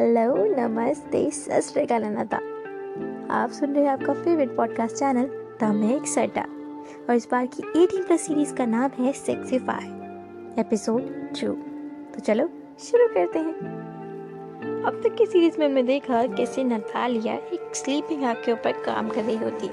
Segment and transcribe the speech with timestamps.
[0.00, 2.36] Hello, नमस्ते, सत अनता।
[3.34, 5.26] आप सुन रहे हैं आपका फेवरेट पॉडकास्ट चैनल
[5.60, 6.40] द मेक सेटा।
[7.08, 9.86] और इस बार की 18 प्लस सीरीज़ का नाम है सेक्सीफाई
[10.60, 11.02] एपिसोड
[11.40, 11.52] टू
[12.14, 13.54] तो चलो, शुरू करते हैं।
[14.82, 19.08] अब तक की सीरीज़ में हमने देखा कैसे नतालिया एक स्लीपिंग आग के ऊपर काम
[19.08, 19.66] कर रही होती।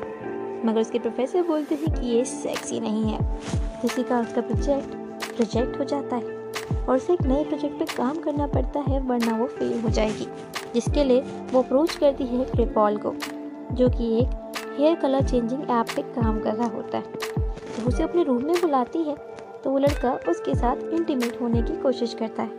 [0.68, 3.40] मगर उसके प्रोफेसर बोलते हैं कि ये सेक्सी नहीं है।
[3.82, 4.90] किसी का उसका प्रोजेक्ट
[5.36, 6.37] प्रोजेक्ट हो जाता है।
[6.90, 10.28] और उसे एक नए प्रोजेक्ट पे काम करना पड़ता है, वरना वो फेल हो जाएगी।
[10.74, 13.14] जिसके लिए वो अप्रोच करती है क्रिपॉल को,
[13.72, 17.14] जो कि एक हेयर कलर चेंजिंग ऐप पे काम कर रहा होता है।
[17.78, 19.16] जब उसे अपने रूम में बुलाती है
[19.64, 22.50] तो वो लड़का उसके साथ इंटीमेट होने की कोशिश करता है,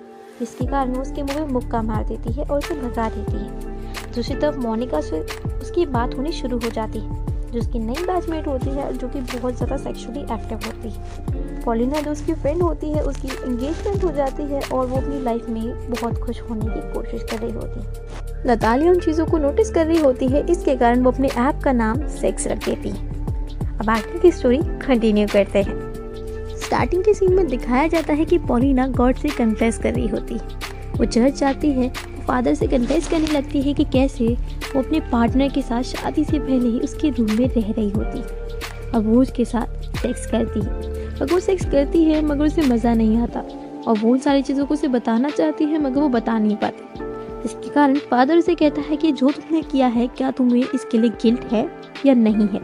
[0.40, 4.36] जिसके कारण उसके मुँह में मुक्का मार देती है और उसे भगा देती है। दूसरी
[4.36, 5.20] तरफ़ मोनिका से
[5.52, 9.20] उसकी बात होनी शुरू हो जाती है। जो उसकी नई बैचमेट होती है, जो कि
[9.20, 14.10] बहुत ज़्यादा सेक्सुअली एक्टिव होती है। पॉलिना जो उसकी फ्रेंड होती है, उसकी इंगेजमेंट हो
[14.12, 17.80] जाती है और वो अपनी लाइफ में बहुत खुश होने की कोशिश कर रही होती
[17.80, 21.60] है। नतालिया उन चीज़ों को नोटिस कर रही होती है, इसके कारण वो अपने ऐप
[21.64, 23.16] का नाम सेक्स रख देती है।
[23.78, 28.38] अब आगे की स्टोरी कंटिन्यू करते हैं। स्टार्टिंग के सीन में दिखाया जाता है कि
[28.38, 30.58] पॉलिना गॉड से कन्फेस कर रही होती है।
[30.96, 31.92] वो चर्च जाती है
[32.28, 34.26] फादर से कन्फेस करने लगती है कि कैसे
[34.76, 38.22] वो अपने पार्टनर के साथ शादी से पहले ही उसके रूम में रह रही होती।
[38.94, 42.94] अब वो उसके साथ सेक्स करती है। अगर वो सेक्स करती है, मगर उसे मज़ा
[42.94, 43.40] नहीं आता।
[43.86, 47.04] और वो उन सारी चीज़ों को उसे बताना चाहती है, मगर वो बता नहीं पाती।
[47.44, 51.10] इसके कारण फादर उसे कहता है कि जो तुमने किया है, क्या तुम्हें इसके लिए
[51.10, 51.70] गिल्ट है
[52.06, 52.60] या नहीं है?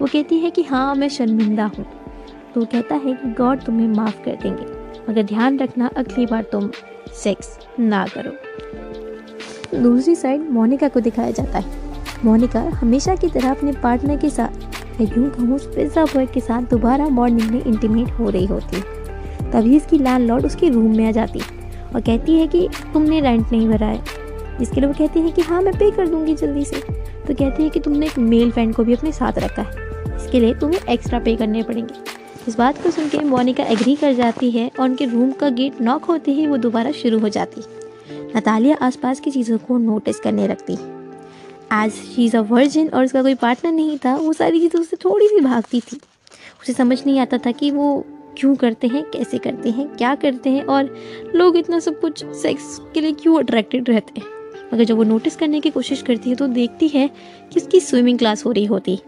[0.00, 1.86] वो कहती है कि हाँ मैं शर्मिंदा हूँ।
[2.54, 4.66] तो कहता है कि गॉड तुम्हें माफ़ कर देंगे।
[5.10, 6.70] मगर ध्यान रखना, अगली बार तुम
[7.14, 8.45] सेक्स ना करो।
[9.76, 11.84] दूसरी साइड मोनिका को दिखाया जाता है।
[12.24, 16.62] मोनिका हमेशा की तरह अपने पार्टनर के साथ, या यूँ कहूँ, पिज़्ज़ा बॉय के साथ
[16.62, 21.10] दोबारा मॉर्निंग में इंटीमेट हो रही होती है। तभी इसकी लैंडलॉर्ड उसके रूम में आ
[21.10, 24.02] जाती है और कहती है कि तुमने रेंट नहीं भरा है।
[24.58, 26.80] जिसके लिए वो कहती है कि हाँ मैं पे कर दूँगी जल्दी से।
[27.26, 30.40] तो कहती है कि तुमने एक मेल फ्रेंड को भी अपने साथ रखा है। इसके
[30.40, 31.94] लिए तुम्हें एक्स्ट्रा पे करने पड़ेंगे।
[32.48, 35.80] इस बात को सुन के मोनिका एग्री कर जाती है और उनके रूम का गेट
[35.80, 37.84] नॉक होते ही वो दोबारा शुरू हो जाती है।
[38.36, 40.72] नतालिया आसपास की चीज़ों को नोटिस करने लगती।
[41.72, 44.96] As she is a virgin और उसका कोई पार्टनर नहीं था, वो सारी चीज़ें उससे
[44.96, 45.96] थोड़ी सी भागती थी।
[46.62, 48.06] उसे समझ नहीं आता था कि वो
[48.38, 50.94] क्यों करते हैं, कैसे करते हैं, क्या करते हैं और
[51.34, 54.26] लोग इतना सब कुछ सेक्स के लिए क्यों अट्रैक्टेड रहते हैं?
[54.74, 57.08] मगर जब वो नोटिस करने की कोशिश करती है तो देखती है
[57.52, 58.98] कि उसकी स्विमिंग क्लास हो रही होती।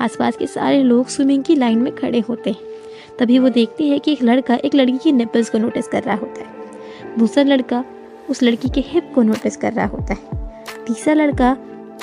[0.00, 2.60] आसपास के सारे लोग स्विमिंग की लाइन में खड़े होते हैं।
[3.18, 6.16] तभी वो देखती है कि एक लड़का एक लड़की की निपल्स को नोटिस कर रहा
[6.16, 7.84] होता है। दूसरा लड़का
[8.30, 10.44] उस लड़की के हिप को नोटिस कर रहा होता है।
[10.86, 11.56] तीसरा लड़का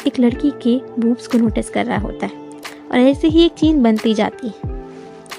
[0.07, 2.31] एक लड़की के बूब्स को नोटिस कर रहा होता है।
[2.91, 4.81] और ऐसे ही एक चीन बनती जाती है।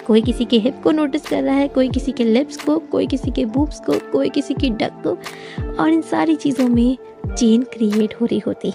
[0.06, 3.06] कोई किसी के हिप को नोटिस कर रहा है, कोई किसी के लिप्स को, कोई
[3.06, 5.18] किसी के बूब्स को, कोई किसी की डक को,
[5.82, 6.98] और इन सारी चीज़ों में
[7.38, 8.74] चेन क्रिएट हो रही होती है।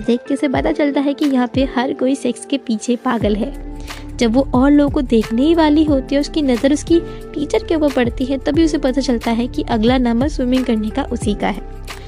[0.00, 3.36] देख के से पता चलता है कि यहाँ पे हर कोई सेक्स के पीछे पागल
[3.36, 3.65] है।
[4.18, 7.00] जब वो और लोगों को देखने ही वाली होती है, उसकी नज़र उसकी
[7.34, 10.90] टीचर के ऊपर पड़ती है, तभी उसे पता चलता है कि अगला नंबर स्विमिंग करने
[10.90, 11.62] का उसी का है।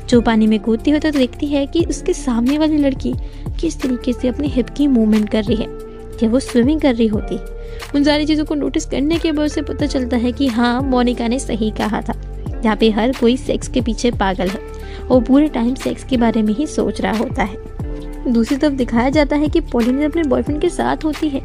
[0.09, 3.13] जो पानी में कूदती होती तो देखती है कि उसके सामने वाली लड़की
[3.61, 5.67] किस तरीके से अपनी हिप की मूवमेंट कर रही है,
[6.19, 7.39] जब वो स्विमिंग कर रही होती।
[7.95, 11.29] उन सारी चीज़ों को नोटिस करने के बाद उसे पता चलता है कि हाँ मोनिका
[11.29, 12.15] ने सही कहा था।
[12.55, 14.61] यहाँ पे हर कोई सेक्स के पीछे पागल है
[15.03, 19.11] और पूरे टाइम सेक्स के बारे में ही सोच रहा होता है। दूसरी तरफ़ दिखाया
[19.11, 21.43] जाता है कि पोलिन अपने बॉयफ्रेंड के साथ होती है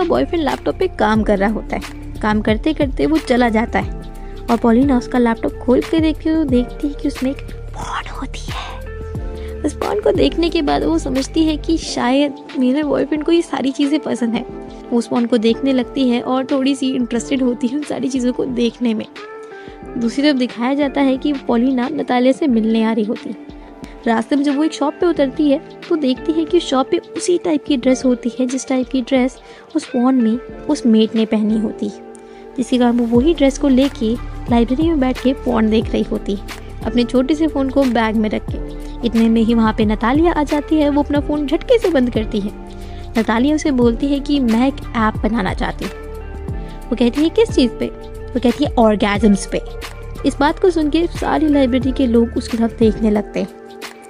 [0.00, 3.78] उसका बॉयफ्रेंड लैपटॉप पे काम कर रहा होता है। काम करते करते वो चला जाता
[3.78, 3.98] है।
[4.50, 7.42] और पॉलिना उसका लैपटॉप खोल के देखती तो देखती है कि उसमें एक
[7.74, 12.82] पॉन होती है। उस पॉन को देखने के बाद वो समझती है कि शायद मेरे
[12.82, 14.44] बॉयफ्रेंड को ये सारी चीज़ें पसंद है।
[14.90, 18.08] वो उस पॉन को देखने लगती है और थोड़ी सी इंटरेस्टेड होती है उन सारी
[18.08, 19.06] चीज़ों को देखने में।
[19.98, 23.49] दूसरी तरफ़ दिखाया जाता है कि पॉलिना नतालिया से मिलने आ रही होती। है
[24.06, 26.98] रास्ते में जब वो एक शॉप पे उतरती है तो देखती है कि शॉप पे
[27.16, 29.38] उसी टाइप की ड्रेस होती है, जिस टाइप की ड्रेस
[29.76, 30.38] उस फ़ोन में
[30.70, 32.12] उस मेट ने पहनी होती है।
[32.56, 34.14] जिसके कारण वो वही ड्रेस को लेके
[34.50, 36.46] लाइब्रेरी में बैठ के फ़ोन देख रही होती है।
[36.86, 40.32] अपने छोटे से फ़ोन को बैग में रख के। इतने में ही वहाँ पे नतालिया
[40.32, 42.50] आ जाती है, वो अपना फ़ोन झटके से बंद करती है।
[43.18, 45.92] नतालिया उसे बोलती है कि मैं एक ऐप बनाना चाहती हूँ।
[46.90, 47.86] वो कहती है, किस चीज़ पे?
[47.86, 49.60] वो कहती है ऑर्गेजम्स पे।
[50.26, 53.59] इस बात को सुन के सारी लाइब्रेरी के लोग उसकी तरफ़ देखने लगते हैं।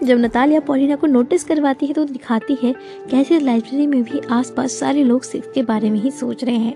[0.02, 2.72] जब नतालिया पॉलिना को नोटिस करवाती है तो दिखाती है
[3.10, 6.74] कैसे लाइब्रेरी में भी आसपास सारे लोग सेक्स के बारे में ही सोच रहे हैं।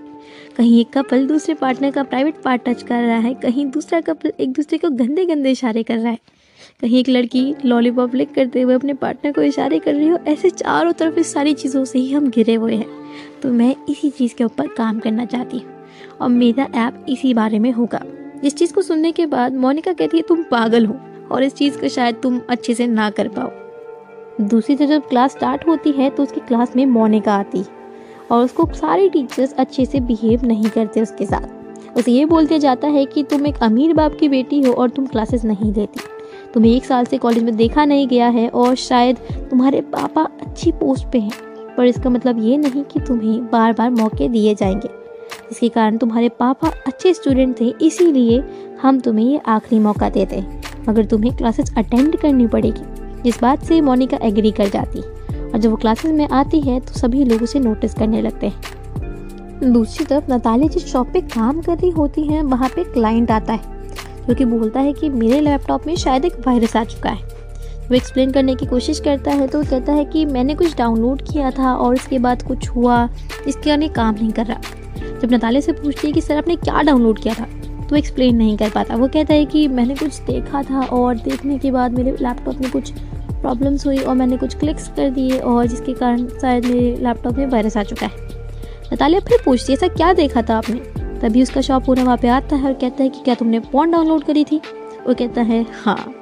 [0.57, 4.33] कहीं एक कपल दूसरे पार्टनर का प्राइवेट पार्ट टच कर रहा है, कहीं दूसरा कपल
[4.39, 6.19] एक दूसरे को गंदे गंदे इशारे कर रहा है।
[6.81, 10.49] कहीं एक लड़की लॉलीपॉप लिक करते हुए अपने पार्टनर को इशारे कर रही हो, ऐसे
[10.49, 12.87] चारों तरफ़ इस सारी चीज़ों से ही हम घिरे हुए हैं।
[13.41, 15.73] तो मैं इसी चीज़ के ऊपर काम करना चाहती हूँ
[16.21, 18.01] और मेरा ऐप इसी बारे में होगा।
[18.43, 20.99] इस चीज़ को सुनने के बाद मोनिका कहती है, तुम पागल हो।
[21.31, 23.51] और इस चीज़ को शायद तुम अच्छे से ना कर पाओ।
[24.41, 27.63] दूसरी तरफ़ जब क्लास स्टार्ट होती है तो उसकी क्लास में मोनिका आती
[28.31, 32.87] और उसको सारे टीचर्स अच्छे से बिहेव नहीं करते उसके साथ। उसे ये बोलते जाता
[32.87, 35.99] है कि तुम एक अमीर बाप की बेटी हो और तुम क्लासेस नहीं लेती
[36.53, 39.17] तुम्हें एक साल से कॉलेज में देखा नहीं गया है और शायद
[39.49, 41.31] तुम्हारे पापा अच्छी पोस्ट पे हैं,
[41.77, 44.89] पर इसका मतलब ये नहीं कि तुम्हें बार बार मौके दिए जाएँगे।
[45.51, 48.43] इसके कारण तुम्हारे पापा अच्छे स्टूडेंट थे, इसीलिए
[48.81, 53.63] हम तुम्हें ये आखिरी मौका देते हैं। मगर तुम्हें क्लासेस अटेंड करनी पड़ेगी। इस बात
[53.65, 57.43] से मोनिका एग्री कर जाती और जब वो क्लासेस में आती है तो सभी लोग
[57.43, 62.23] उसे नोटिस करने लगते हैं। दूसरी तरफ़, नताली जिस शॉप पे काम कर रही होती
[62.23, 63.61] है, वहाँ पे क्लाइंट आता है,
[64.27, 67.33] जो कि बोलता है कि मेरे लैपटॉप में शायद एक वायरस आ चुका है।
[67.81, 71.51] वो एक्सप्लेन करने की कोशिश करता है तो कहता है कि मैंने कुछ डाउनलोड किया
[71.51, 73.07] था और इसके बाद कुछ हुआ,
[73.47, 76.81] इसके कारण काम नहीं कर रहा। जब नताले से पूछती है कि सर आपने क्या
[76.81, 77.47] डाउनलोड किया था
[77.89, 81.57] तो एक्सप्लेन नहीं कर पाता। वो कहता है कि मैंने कुछ देखा था और देखने
[81.57, 82.91] के बाद मेरे लैपटॉप में कुछ
[83.41, 87.45] प्रॉब्लम्स हुई और मैंने कुछ क्लिक्स कर दिए और जिसके कारण शायद मेरे लैपटॉप में
[87.47, 88.13] वायरस आ चुका है।
[88.93, 90.79] नतालिया फिर पूछती है, ऐसा क्या देखा था आपने?
[91.19, 93.91] तभी उसका शॉप पूरा वहाँ पे आता है और कहता है कि क्या तुमने पॉन
[93.91, 94.61] डाउनलोड करी थी?
[95.07, 96.13] वो कहता है हाँ।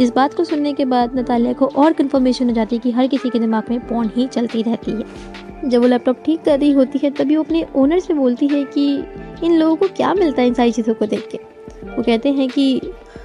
[0.00, 3.06] इस बात को सुनने के बाद नतालिया को और कन्फर्मेशन हो जाती है कि हर
[3.06, 5.04] किसी के दिमाग में पॉन ही चलती रहती है।
[5.68, 8.64] जब वो लैपटॉप ठीक कर रही होती है, तभी वो अपने ओनर से बोलती है
[8.64, 9.04] कि
[9.44, 11.38] इन लोगों को क्या मिलता है इन सारी चीज़ों को देख के?
[11.86, 12.80] वो कहते हैं कि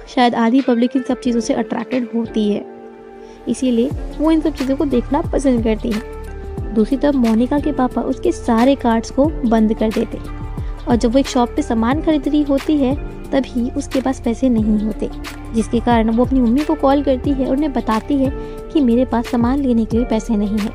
[0.08, 2.64] शायद आधी पब्लिक इन सब चीज़ों से अट्रैक्टेड होती है।
[3.48, 8.02] इसीलिए वो इन सब चीज़ों को देखना पसंद करती है। दूसरी तरफ़ मोनिका के पापा
[8.02, 10.18] उसके सारे कार्ड्स को बंद कर देते
[10.88, 12.94] और जब वो एक शॉप पे सामान खरीद रही होती है,
[13.30, 15.10] तभी उसके पास पैसे नहीं होते,
[15.54, 18.30] जिसके कारण वो अपनी मम्मी को कॉल करती है और उन्हें बताती है
[18.72, 20.72] कि मेरे पास सामान लेने के लिए पैसे नहीं हैं।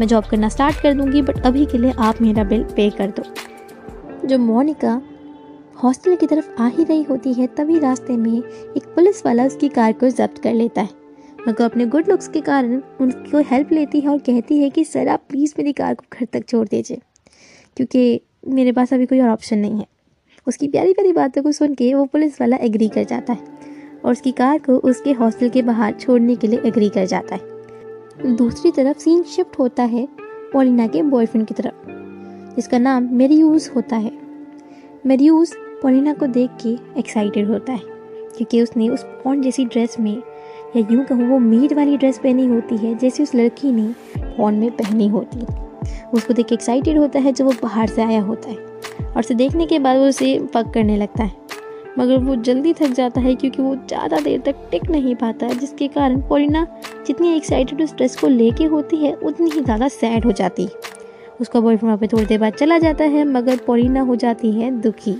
[0.00, 3.10] मैं जॉब करना स्टार्ट कर दूँगी बट अभी के लिए आप मेरा बिल पे कर
[3.10, 3.22] दो।
[4.28, 5.00] जब मोनिका
[5.82, 8.38] हॉस्टल की तरफ़ आ ही रही होती है, तभी रास्ते में
[8.76, 10.88] एक पुलिस वाला उसकी कार को जब्त कर लेता है।
[11.48, 15.08] मगर अपने गुड लुक्स के कारण उनको हेल्प लेती है और कहती है कि, सर,
[15.08, 16.98] आप प्लीज़ मेरी कार को घर तक छोड़ दीजिए,
[17.76, 19.86] क्योंकि मेरे पास अभी कोई और ऑप्शन नहीं है।
[20.46, 23.40] उसकी प्यारी प्यारी बातों को सुन के वो पुलिस वाला एग्री कर जाता है
[24.04, 28.36] और उसकी कार को उसके हॉस्टल के बाहर छोड़ने के लिए एग्री कर जाता है।
[28.36, 30.08] दूसरी तरफ़ सीन शिफ्ट होता है
[30.52, 31.97] पोलिना के बॉयफ्रेंड की तरफ़।
[32.58, 34.10] जिसका नाम मेरीयूज होता है।
[35.06, 35.52] मेरीयूज
[35.82, 36.68] पोलिना को देख के
[37.00, 37.82] एक्साइटेड होता है,
[38.36, 40.16] क्योंकि उसने उस पॉन्ड जैसी ड्रेस में,
[40.76, 43.94] या यूँ कहूँ, वो मीट वाली ड्रेस पहनी होती है, जैसे उस लड़की ने
[44.38, 45.66] पॉन्ड में पहनी होती है।
[46.14, 49.34] उसको देख के एक्साइटेड होता है जब वो बाहर से आया होता है, और उसे
[49.34, 51.46] देखने के बाद वो उसे पक करने लगता है।
[51.98, 55.58] मगर वो जल्दी थक जाता है, क्योंकि वो ज़्यादा देर तक टिक नहीं पाता है
[55.58, 56.66] जिसके कारण पोलिना
[57.06, 60.96] जितनी एक्साइटेड उस ड्रेस को लेके होती है, उतनी ही ज़्यादा सैड हो जाती है।
[61.40, 64.70] उसका बॉयफ्रेंड वहाँ पे थोड़ी देर बाद चला जाता है, मगर पोलिना हो जाती है
[64.80, 65.12] दुखी।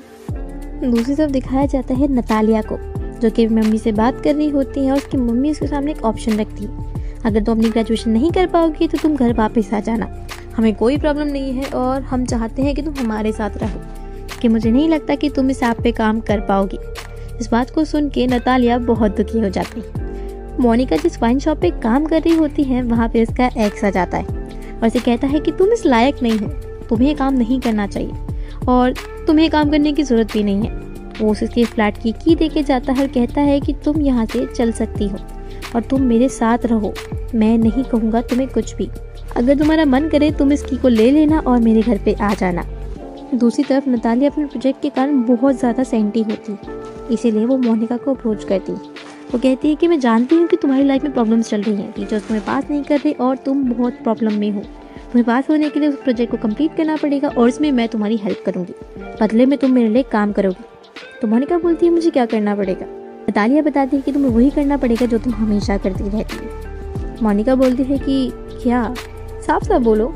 [0.84, 2.78] दूसरी तरफ़ दिखाया जाता है नतालिया को,
[3.20, 6.04] जो कि मम्मी से बात कर रही होती है और उसकी मम्मी उसके सामने एक
[6.04, 6.86] ऑप्शन रखती है।
[7.24, 10.08] अगर तुम अपनी ग्रेजुएशन नहीं कर पाओगी तो तुम घर वापस आ जाना।
[10.56, 13.80] हमें कोई प्रॉब्लम नहीं है और हम चाहते हैं कि तुम हमारे साथ रहो,
[14.40, 16.78] कि मुझे नहीं लगता कि तुम इस ऐप पे काम कर पाओगी।
[17.40, 20.06] इस बात को सुन के नतालिया बहुत दुखी हो जाती। है
[20.60, 23.90] मोनिका जिस वाइन शॉप पे काम कर रही होती है, वहाँ पे उसका एक्स आ
[23.90, 24.37] जाता है।
[24.80, 26.48] और उसे कहता है कि तुम इस लायक नहीं हो।
[26.88, 28.36] तुम्हें काम नहीं करना चाहिए।
[28.68, 28.94] और
[29.26, 30.86] तुम्हें काम करने की ज़रूरत भी नहीं है।
[31.20, 34.26] वो उसके फ्लैट की की दे के जाता है और कहता है कि तुम यहाँ
[34.26, 35.18] से चल सकती हो
[35.74, 36.92] और तुम मेरे साथ रहो।
[37.34, 38.88] मैं नहीं कहूँगा तुम्हें कुछ भी।
[39.36, 42.32] अगर तुम्हारा मन करे, तुम इस की को ले लेना और मेरे घर पे आ
[42.34, 42.64] जाना।
[43.34, 46.58] दूसरी तरफ़ नताली अपने प्रोजेक्ट के कारण बहुत ज़्यादा सेंटी होती।
[47.14, 48.72] इसीलिए वो मोनिका को अप्रोच करती।
[49.32, 51.92] वो कहती है कि मैं जानती हूँ कि तुम्हारी लाइफ में प्रॉब्लम्स चल रही हैं।
[51.92, 55.68] टीचर्स तुम्हें पास नहीं कर रहे और तुम बहुत प्रॉब्लम में हो। तुम्हें पास होने
[55.68, 58.74] के लिए उस प्रोजेक्ट को कंप्लीट करना पड़ेगा और इसमें मैं तुम्हारी हेल्प करूँगी।
[59.22, 60.64] बदले में तुम मेरे लिए काम करोगी।
[61.22, 62.86] तो मोनिका बोलती है, मुझे क्या करना पड़ेगा?
[63.30, 66.50] नतालिया बताती है कि तुम्हें वही करना पड़ेगा जो तुम हमेशा करती रहती है।
[67.22, 68.94] मोनिका बोलती है कि, क्या?
[69.46, 70.14] साफ़ साफ़ बोलो।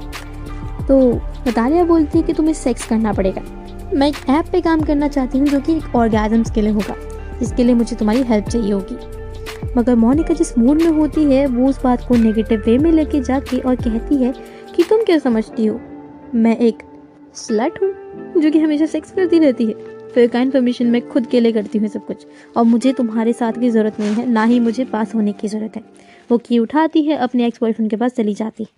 [0.88, 3.42] तो नतालिया बोलती है कि, तुम्हें सेक्स करना पड़ेगा।
[3.94, 7.11] मैं एक ऐप पे काम करना चाहती हूँ जो कि एक ऑर्गेजम्स के लिए होगा।
[7.42, 8.96] जिसके लिए मुझे तुम्हारी हेल्प चाहिए होगी।
[9.76, 13.20] मगर मोनिका जिस मूड में होती है, वो उस बात को नेगेटिव वे में लेके
[13.20, 14.34] जाके और कहती है
[14.76, 15.80] कि तुम क्या समझती हो?
[16.34, 16.82] मैं एक
[17.34, 17.94] स्लट हूँ,
[18.42, 19.74] जो कि हमेशा सेक्स करती रहती है।
[20.14, 23.52] फिर का इन्फॉर्मेशन मैं खुद के लिए करती हूँ सब कुछ। और मुझे तुम्हारे साथ
[23.52, 25.82] की ज़रूरत नहीं है, ना ही मुझे पास होने की ज़रूरत है।
[26.30, 28.68] वो की उठाती है, अपने एक्स बॉयफ्रेंड के पास चली जाती है।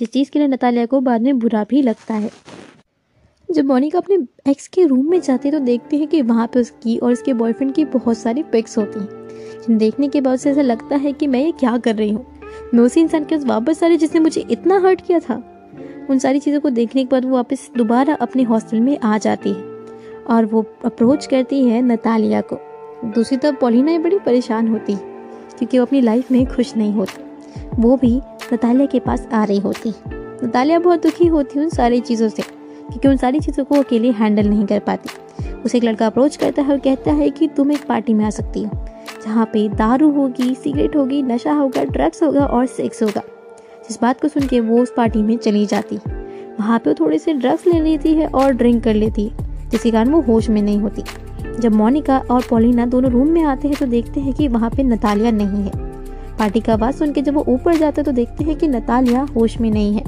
[0.00, 2.30] जिस चीज़ के लिए नतालिया को बाद में बुरा भी लगता है।
[3.52, 4.16] जब मोनिका अपने
[4.50, 7.32] एक्स के रूम में जाती है तो देखती है कि वहाँ पे उसकी और उसके
[7.32, 11.26] बॉयफ्रेंड की बहुत सारी पिक्स होती हैं। देखने के बाद उसे ऐसा लगता है कि
[11.26, 12.26] मैं ये क्या कर रही हूँ।
[12.74, 15.34] मैं उसी इंसान के पास वापस आ रही जिसने मुझे इतना हर्ट किया था।
[16.10, 19.50] उन सारी चीज़ों को देखने के बाद वो वापस दोबारा अपने हॉस्टल में आ जाती
[19.50, 19.62] है
[20.30, 22.58] और वो अप्रोच करती है नतालिया को।
[23.04, 27.22] दूसरी तरफ़ पोलिना बड़ी परेशान होती क्योंकि वो अपनी लाइफ में खुश नहीं होती।
[27.78, 28.16] वो भी
[28.52, 29.94] नतालिया के पास आ रही होती।
[30.46, 32.42] नतालिया बहुत दुखी होती उन सारी चीज़ों से।
[32.92, 35.08] क्योंकि उन सारी चीज़ों को अकेले हैंडल नहीं कर पाती।
[35.64, 38.30] उसे एक लड़का अप्रोच करता है और कहता है कि, तुम एक पार्टी में आ
[38.30, 38.70] सकती हो,
[39.24, 43.22] जहाँ पे दारू होगी सिगरेट होगी, नशा होगा ड्रग्स होगा और सेक्स होगा।
[43.88, 45.96] जिस बात को सुन के वो उस पार्टी में चली जाती।
[46.60, 49.36] वहाँ पे वो थोड़े से ड्रग्स ले लेती है और ड्रिंक कर लेती है,
[49.68, 51.02] जिसके कारण वो होश में नहीं होती।
[51.58, 54.82] जब मोनिका और पोलिना दोनों रूम में आते हैं तो देखते हैं कि वहाँ पे
[54.82, 55.70] नतालिया नहीं है।
[56.38, 59.22] पार्टी का आवाज़ सुन के जब वो ऊपर जाते हैं तो देखते हैं कि नतालिया
[59.22, 60.04] होश में नहीं है।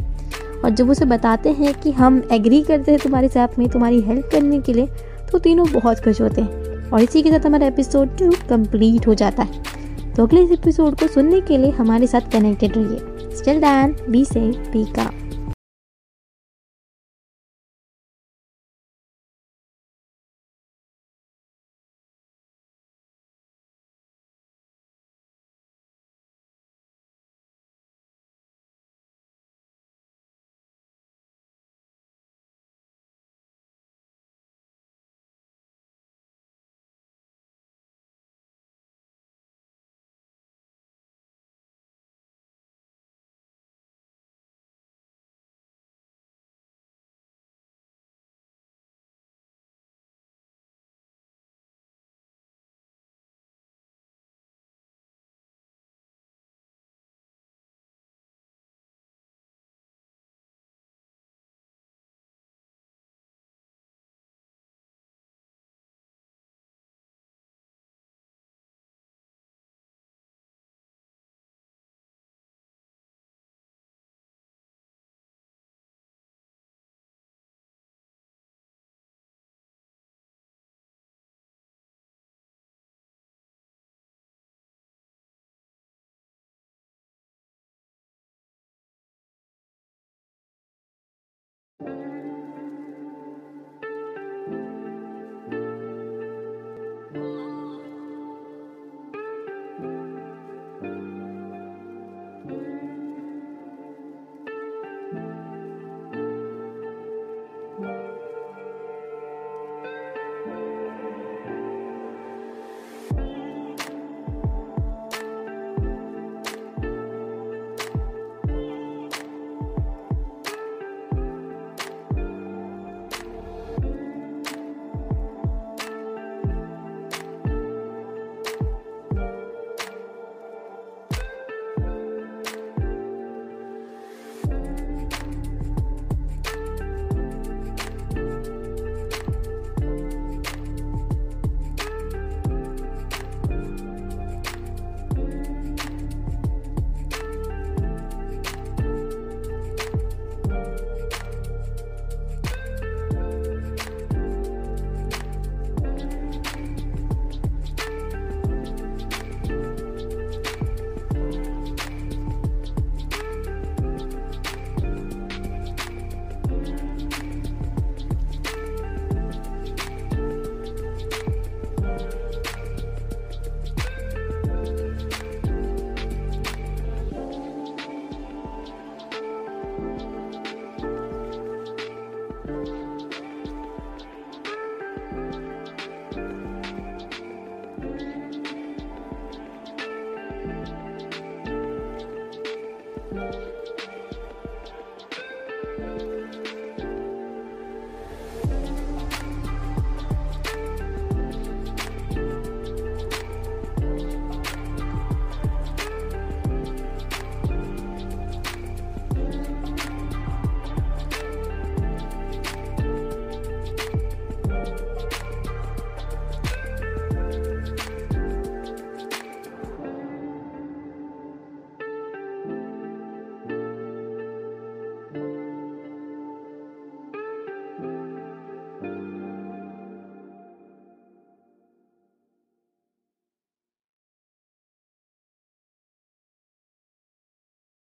[0.65, 4.29] और जब उसे बताते हैं कि हम एग्री करते हैं तुम्हारे साथ में तुम्हारी हेल्प
[4.33, 4.87] करने के लिए
[5.33, 9.15] तो तीनों बहुत खुश होते हैं। और इसी के साथ हमारा एपिसोड टू कंप्लीट हो
[9.15, 9.63] जाता है।
[10.13, 14.25] तो अगले इस एपिसोड को सुनने के लिए हमारे साथ कनेक्टेड रहिए। स्टिल दैन बी
[14.25, 15.11] से बी का